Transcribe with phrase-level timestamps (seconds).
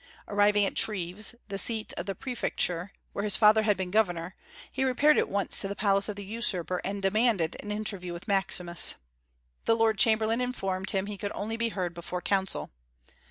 [0.27, 4.35] Arriving at Treves, the seat of the prefecture, where his father had been governor,
[4.71, 8.27] he repaired at once to the palace of the usurper, and demanded an interview with
[8.27, 8.95] Maximus.
[9.65, 12.71] The lord chamberlain informed him he could only be heard before council.